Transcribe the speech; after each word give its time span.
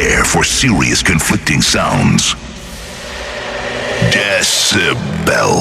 Prepare 0.00 0.24
for 0.24 0.42
serious 0.42 1.02
conflicting 1.02 1.60
sounds. 1.60 2.34
Decibel. 4.10 5.60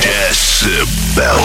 Decibel. 0.00 1.40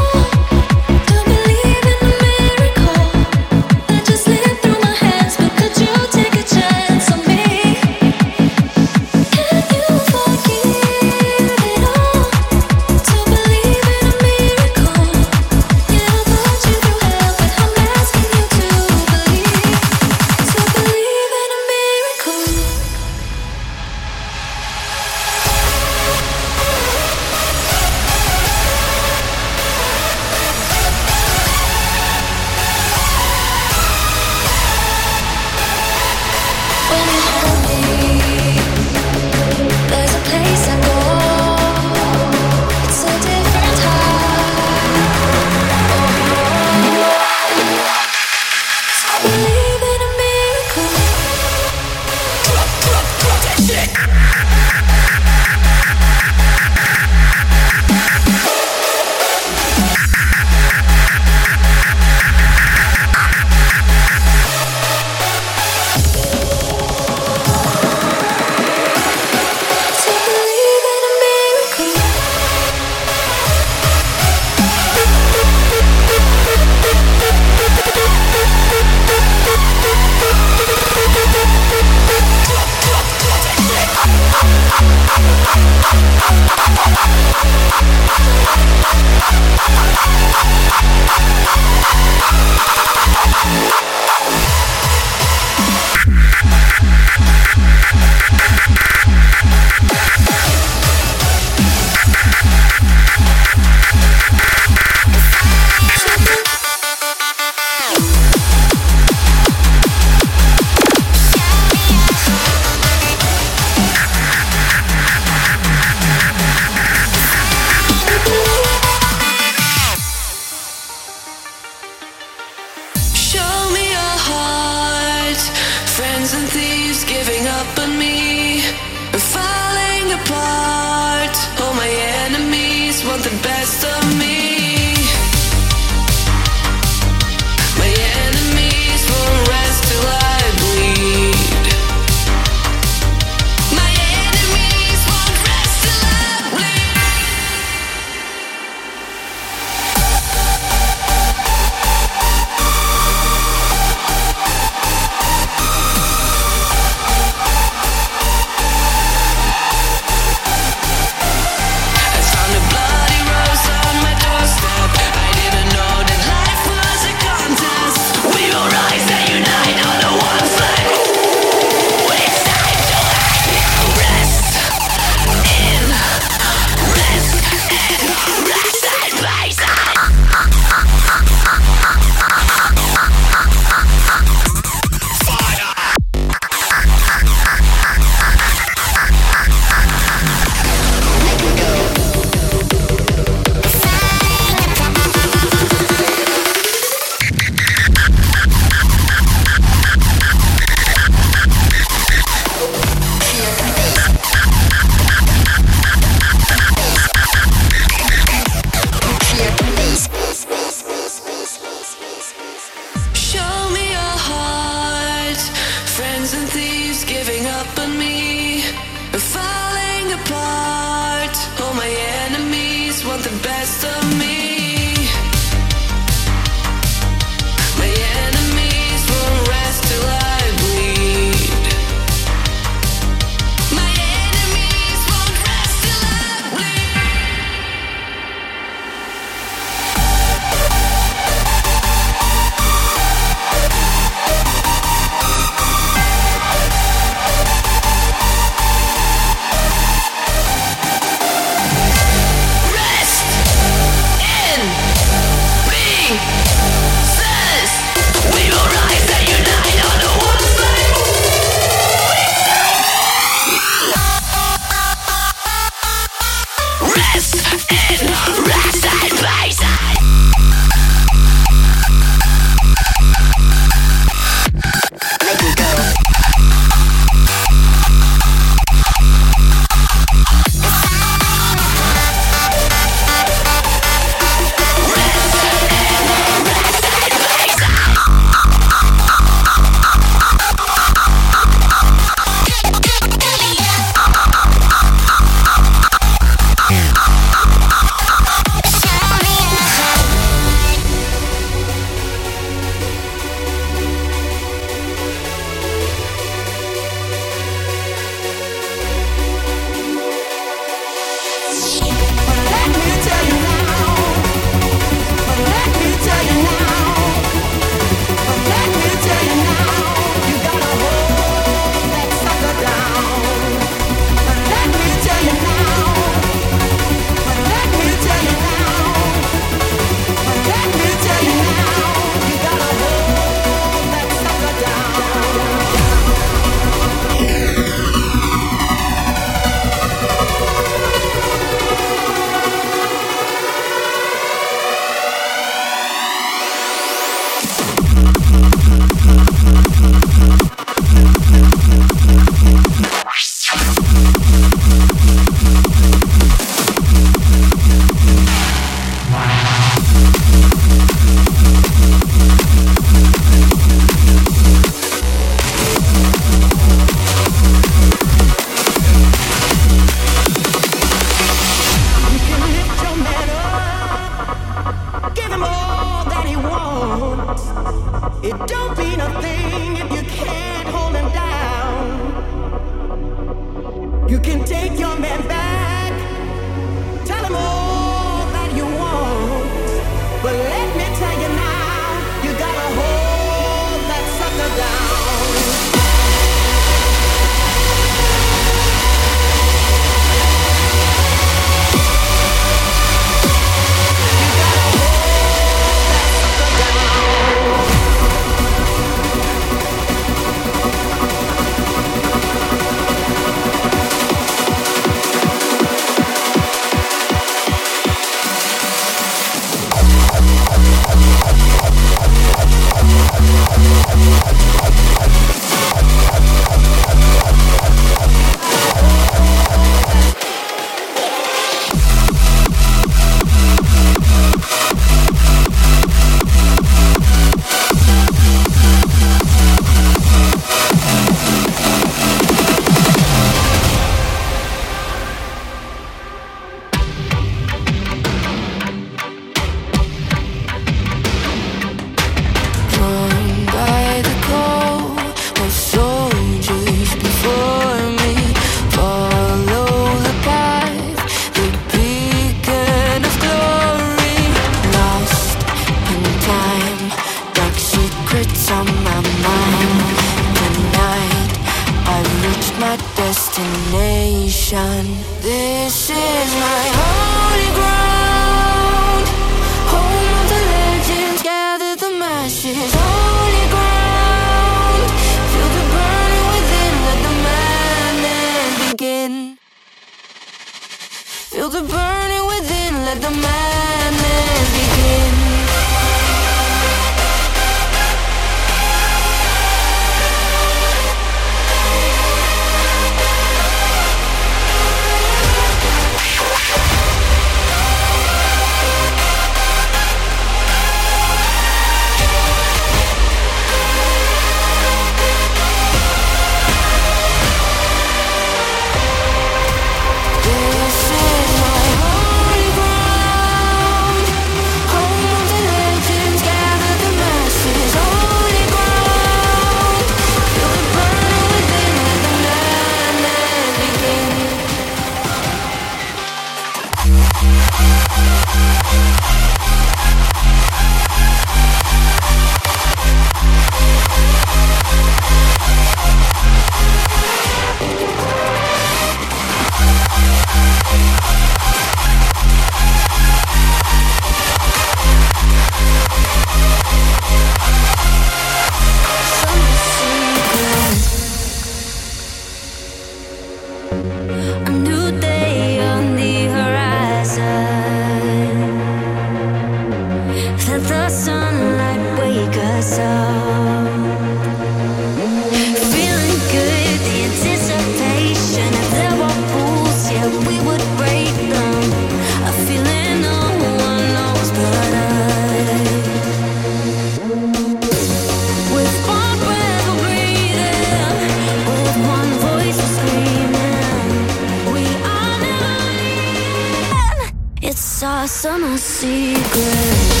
Summer 598.11 598.57
secret. 598.57 600.00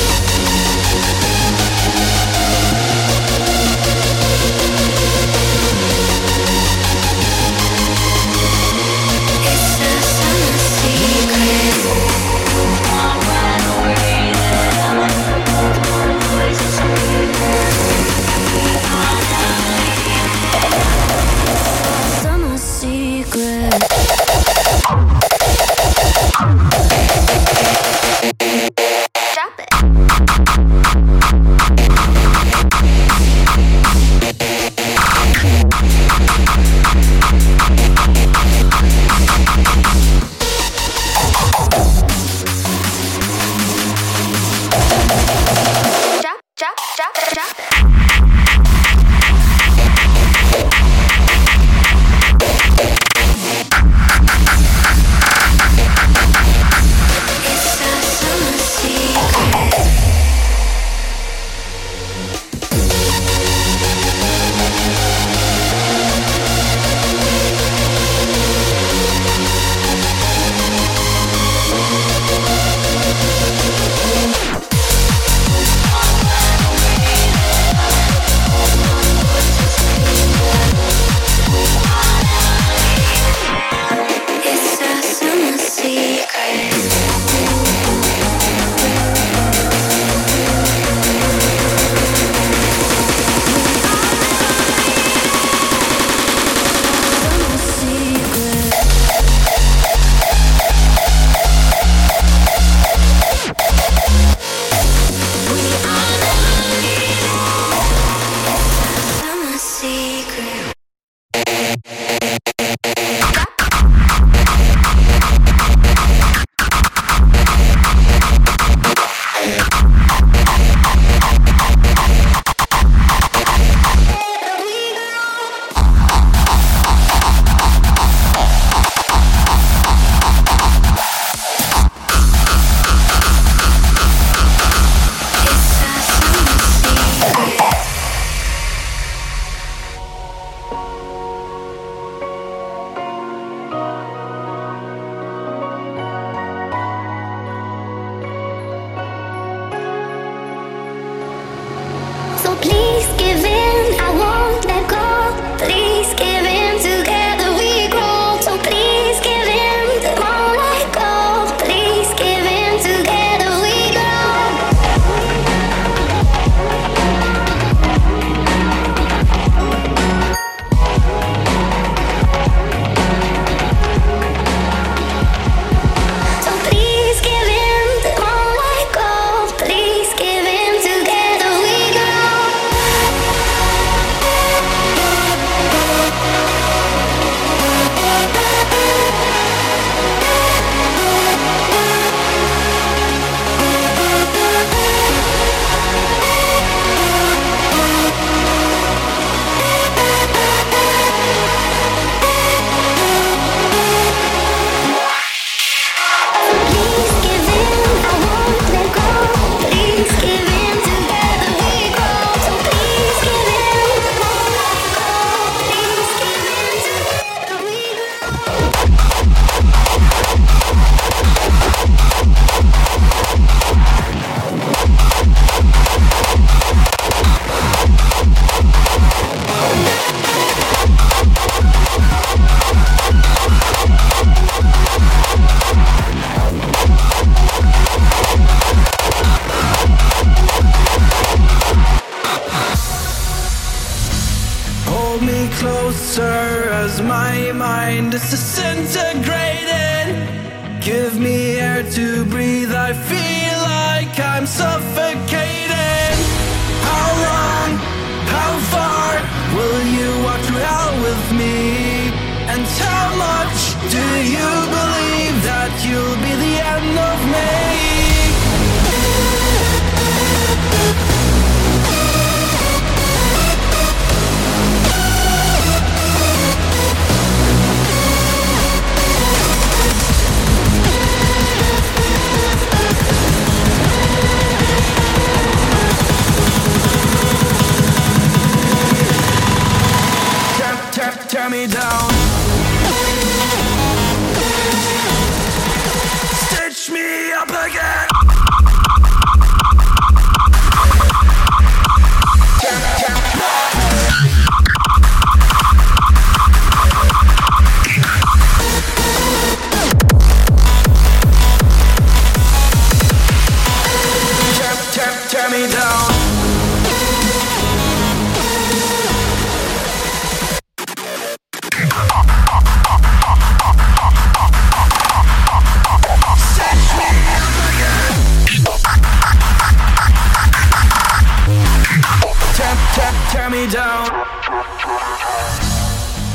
tear, 332.95 333.11
tear 333.31 333.49
me 333.49 333.67
down. 333.67 334.07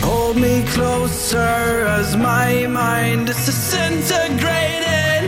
Hold 0.06 0.36
me 0.36 0.64
closer 0.74 1.86
as 1.98 2.16
my 2.16 2.66
mind 2.66 3.28
is 3.28 3.46
disintegrating. 3.46 5.24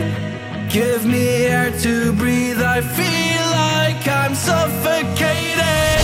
Give 0.69 1.05
me 1.05 1.45
air 1.45 1.71
to 1.85 2.13
breathe. 2.13 2.61
I 2.61 2.81
feel 2.81 3.45
like 3.63 4.07
I'm 4.07 4.35
suffocating. 4.35 6.03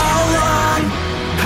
How 0.00 0.20
long, 0.38 0.80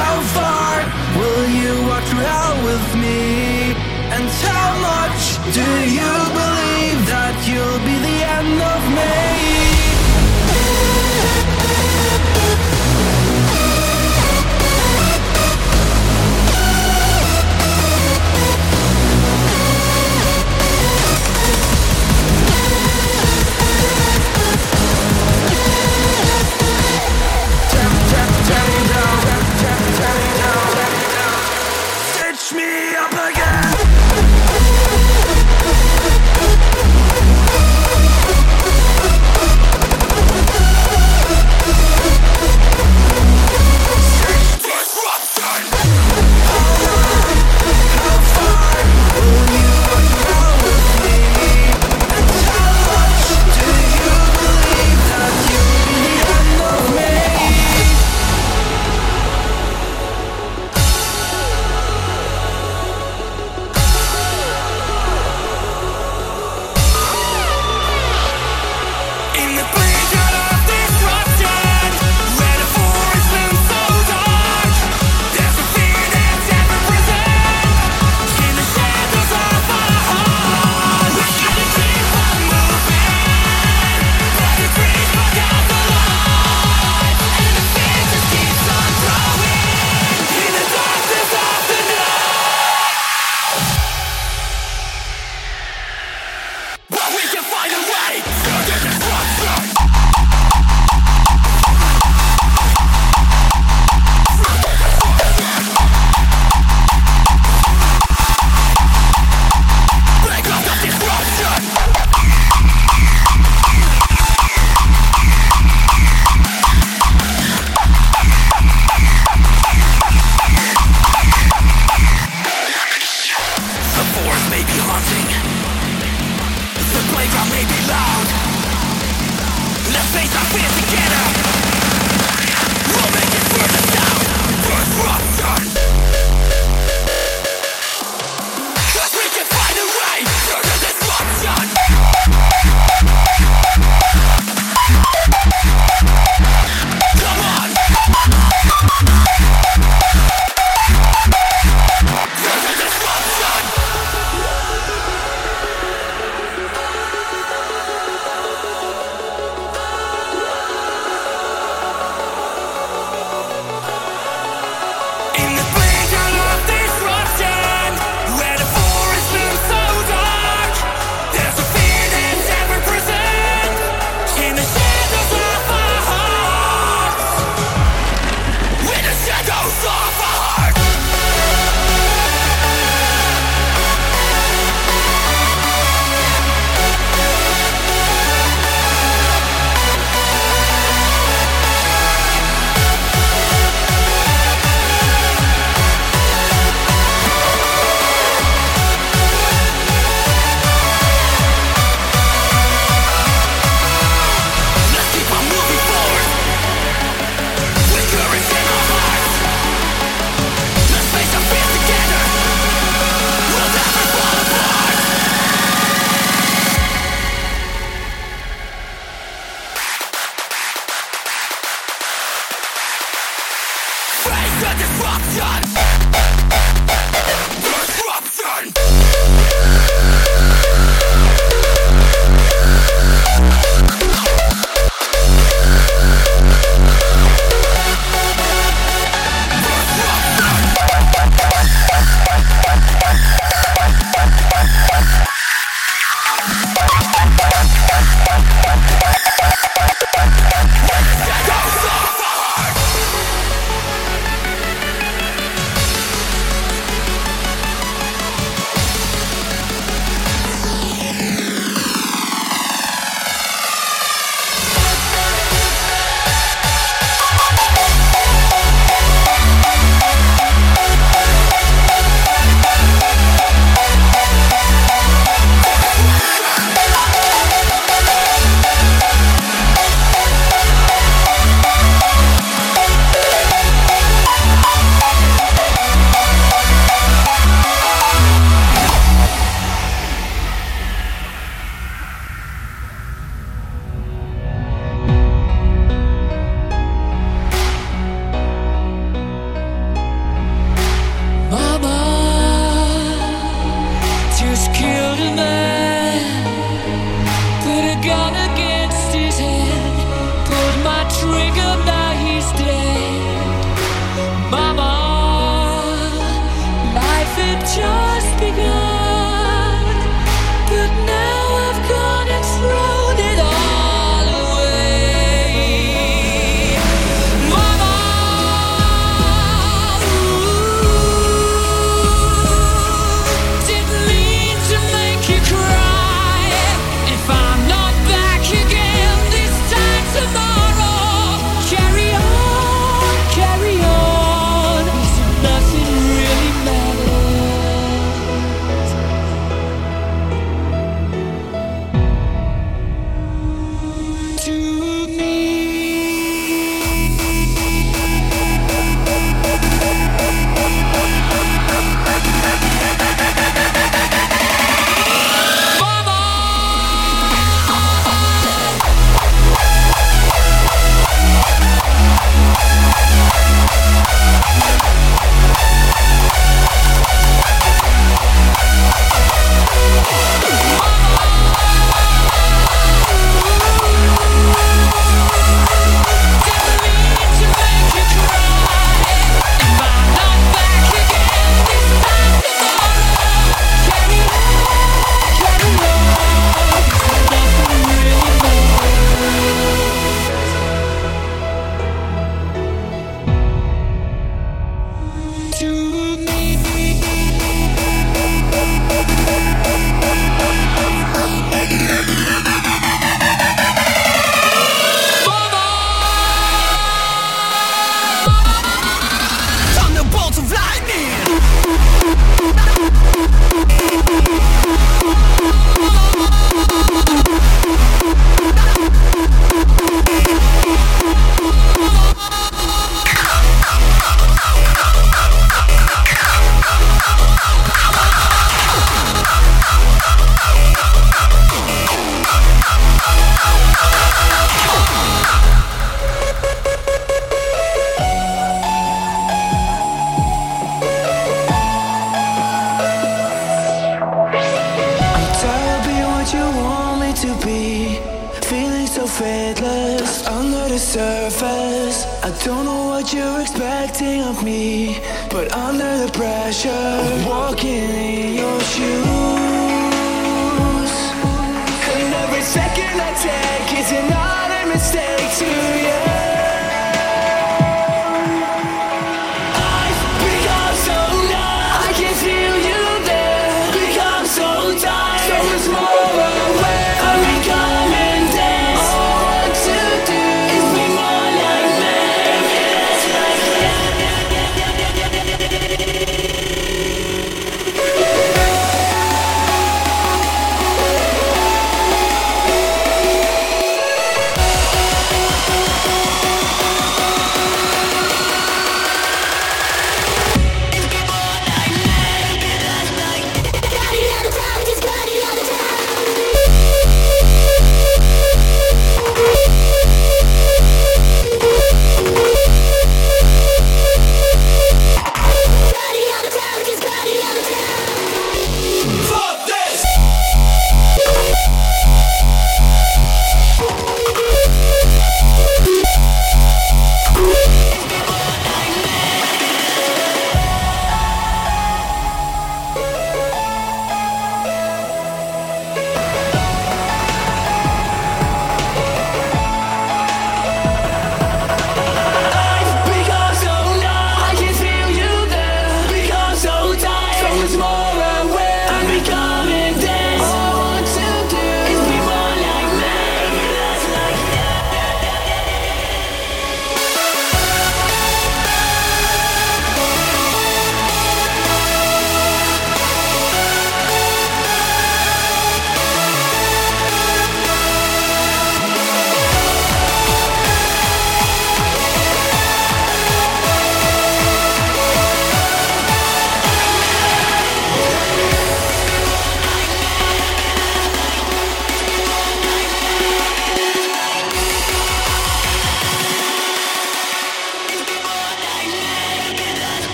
how 0.00 0.16
far 0.36 0.74
will 1.18 1.46
you 1.60 1.72
walk 1.88 2.04
through 2.04 2.26
hell 2.32 2.56
with 2.68 2.88
me? 3.04 3.74
And 4.14 4.24
how 4.48 4.68
much 4.90 5.22
do 5.58 5.66
you 5.98 6.12
believe 6.40 7.00
that 7.14 7.36
you'll 7.48 7.82
be 7.88 7.96
the 8.08 8.18
end 8.38 8.58
of 8.74 8.82
me? 8.90 8.93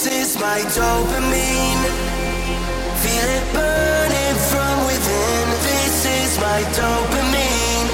This 0.00 0.36
is 0.36 0.40
my 0.40 0.60
dopamine. 0.60 1.82
Feel 3.02 3.30
it 3.38 3.52
burning 3.52 4.36
from 4.46 4.86
within. 4.86 5.48
This 5.66 6.06
is 6.06 6.38
my 6.38 6.62
dopamine. 6.78 7.90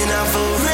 And 0.00 0.10
I've. 0.10 0.65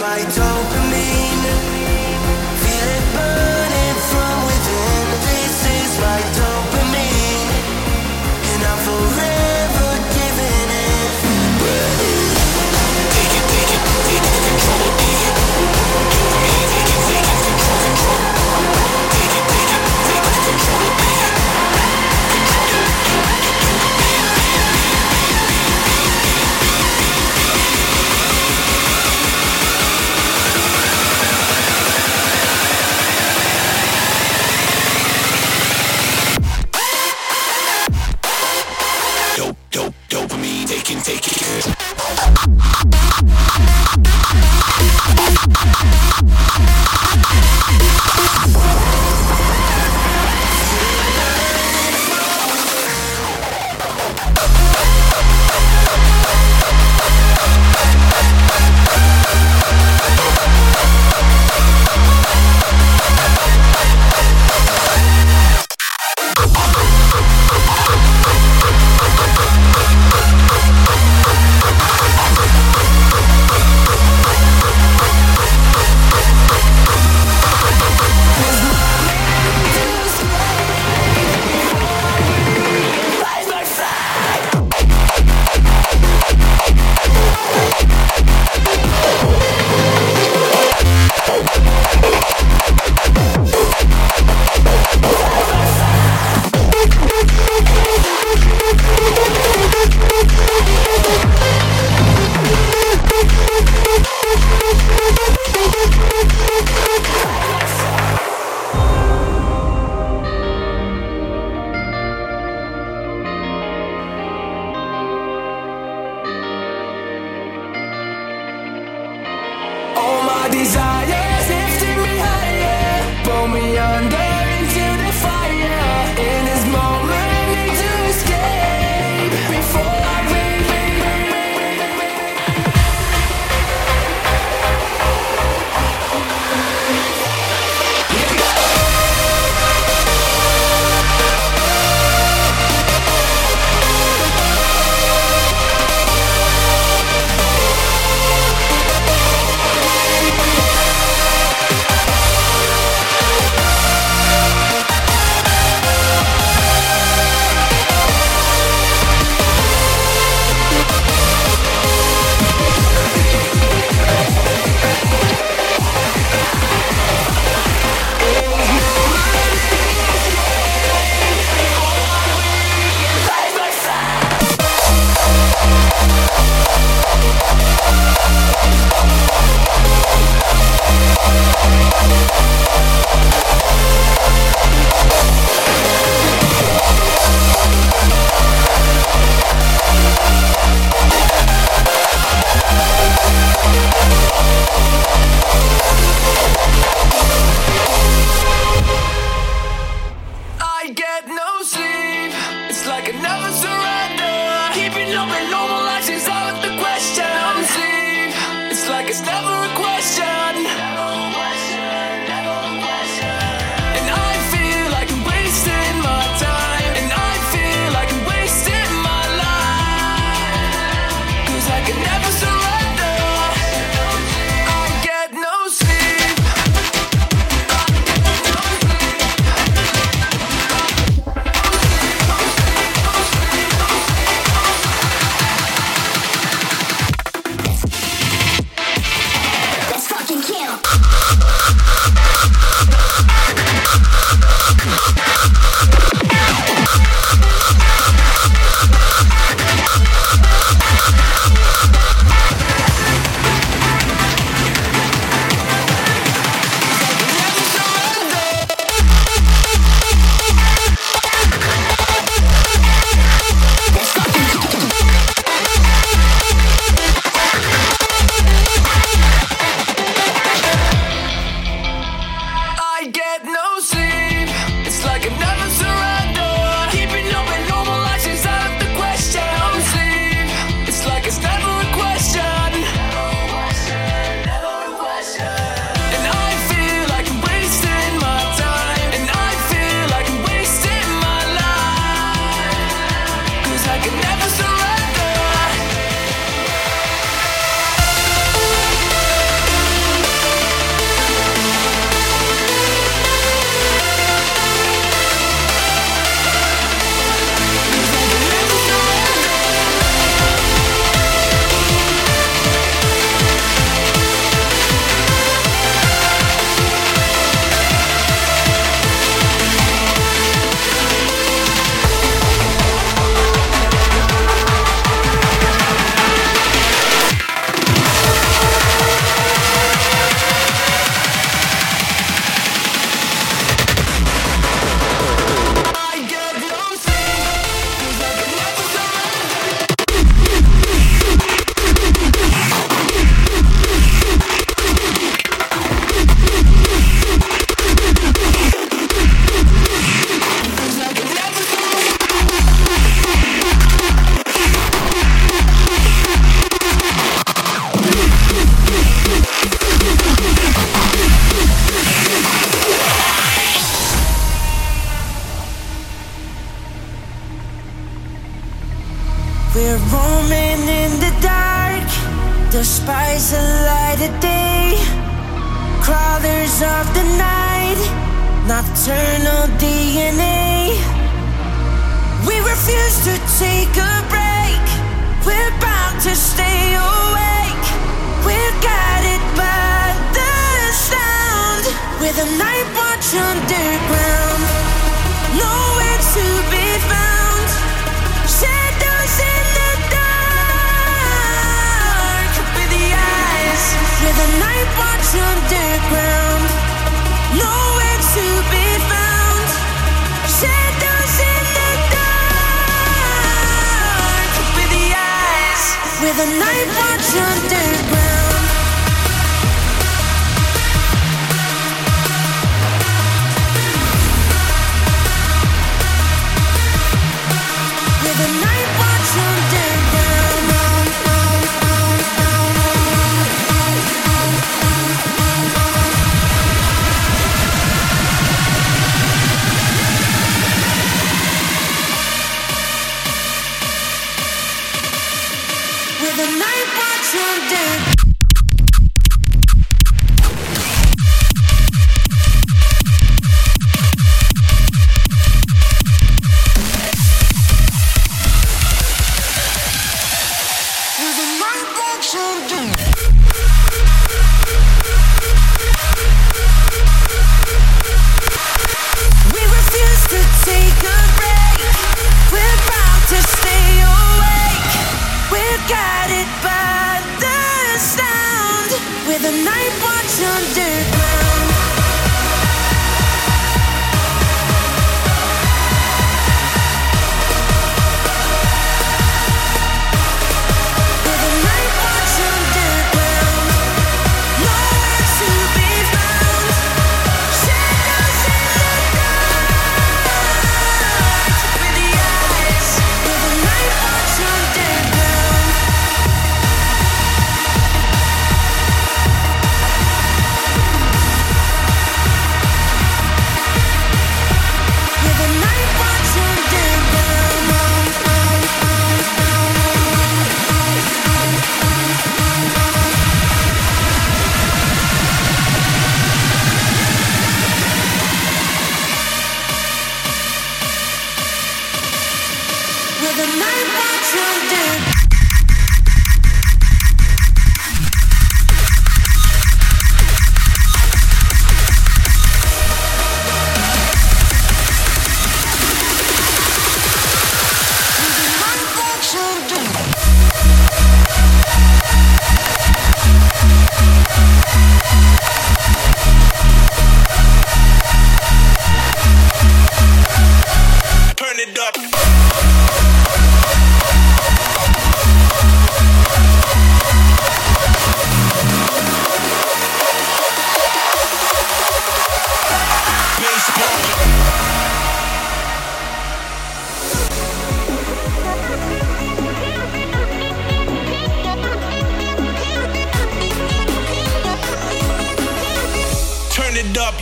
My 0.00 0.20
dopamine. 0.30 0.87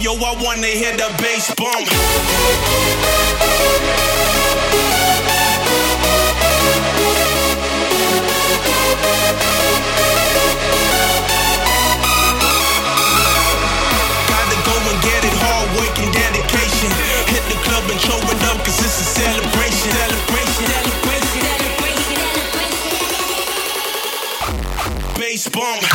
Yo, 0.06 0.12
I 0.14 0.40
wanna 0.40 0.68
hear 0.68 0.96
the 0.96 1.12
bass 1.18 1.52
bump. 1.56 3.05
Celebration. 25.56 25.85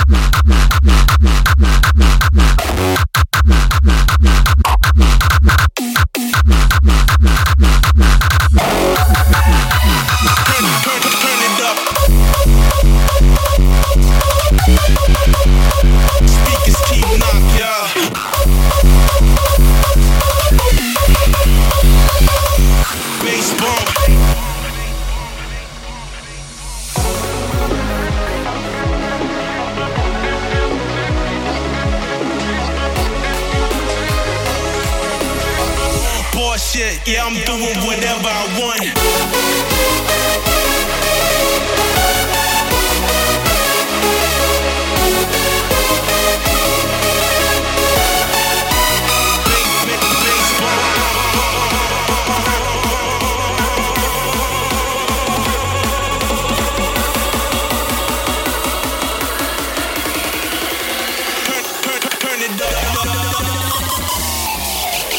turn 62.41 62.55
it 62.55 62.61
up. 62.61 62.71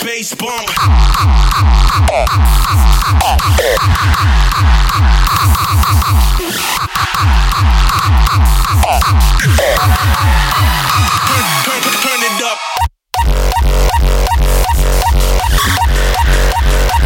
Bass 0.03 0.35
bomb. 0.35 0.66
Turn, 11.62 11.81
turn, 11.83 11.93
turn 12.03 12.23
it 12.23 12.43
up. 12.43 12.59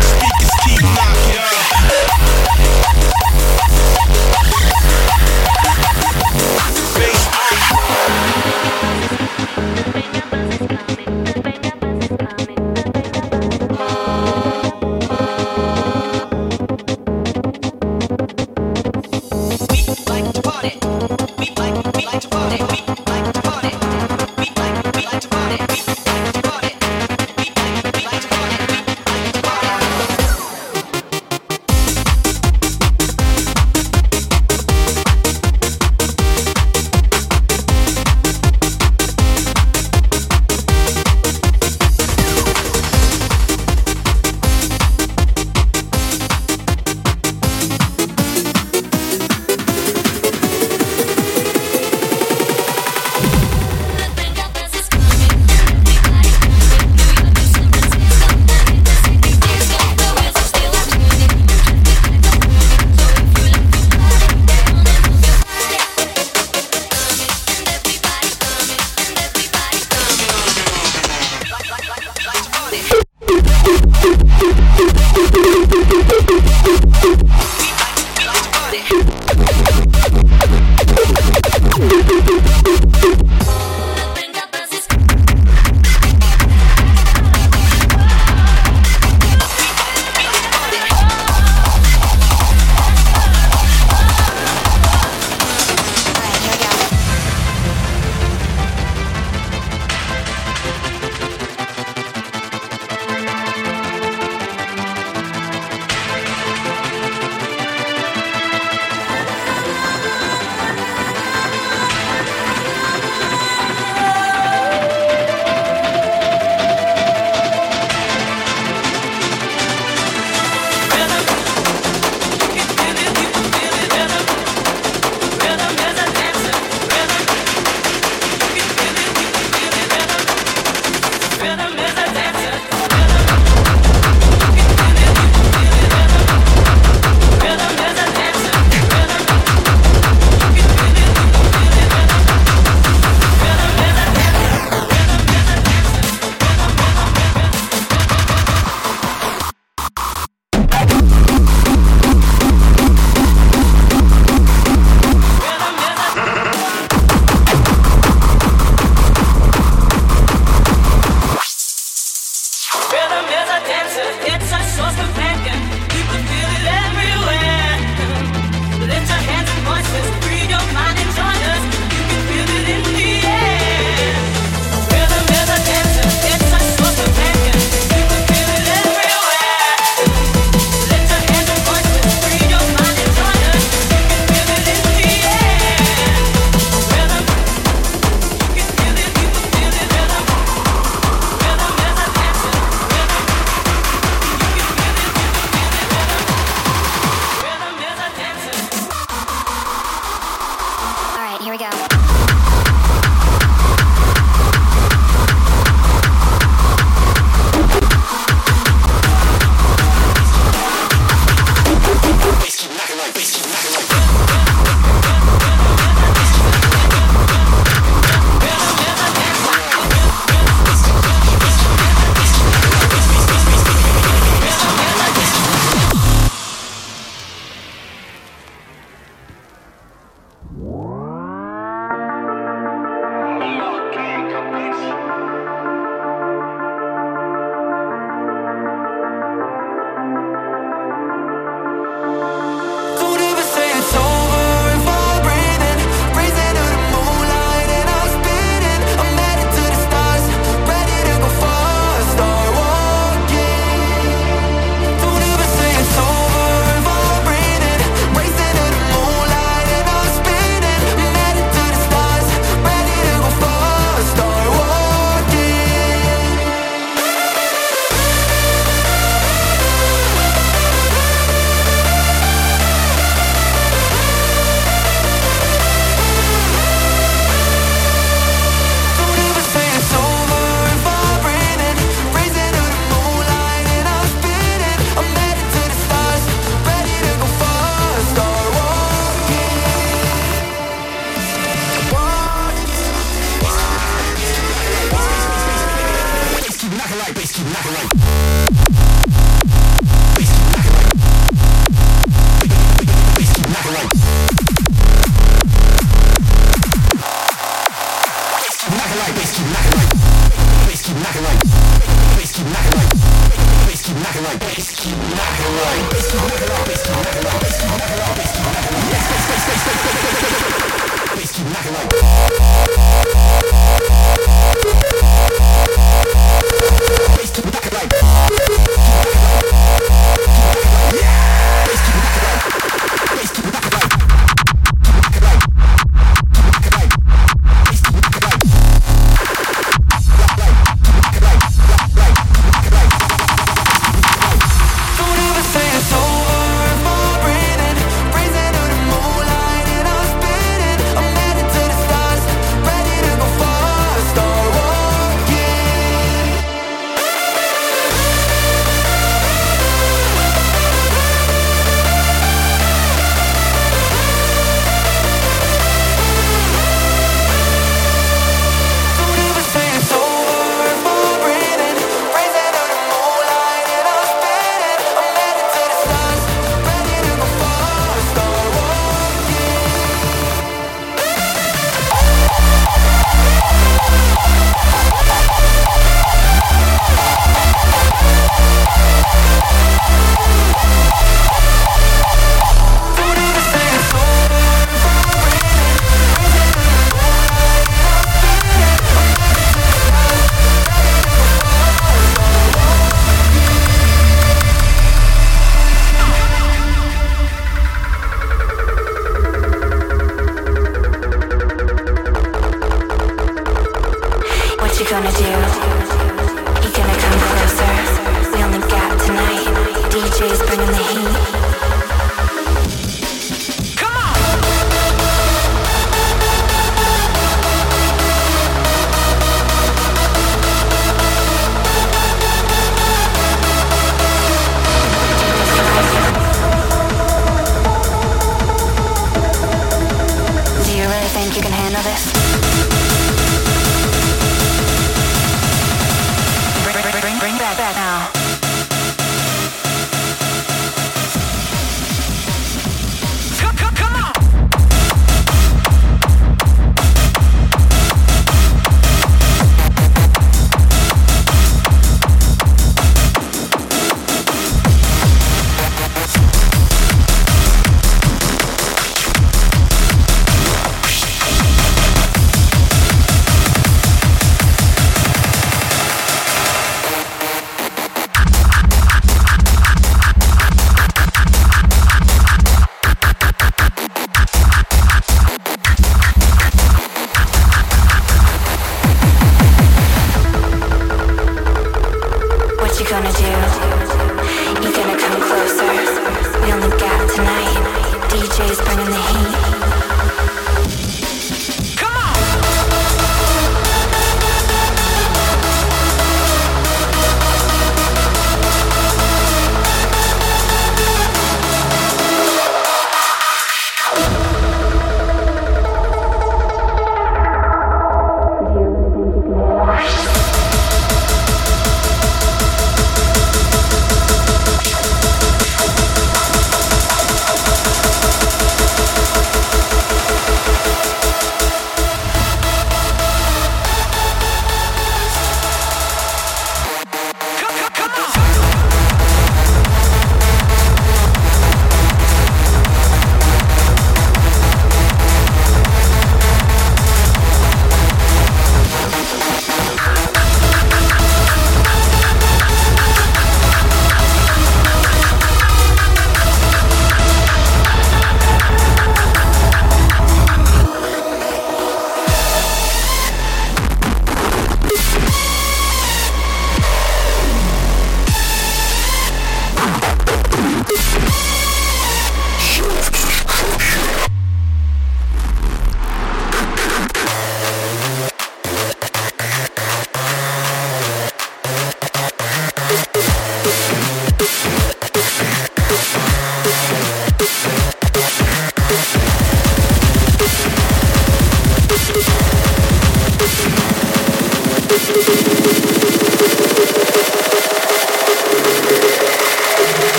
Speakers 0.00 0.52
keep 0.64 0.82
knocking. 0.94 1.45